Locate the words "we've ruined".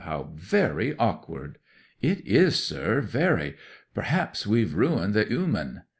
4.47-5.13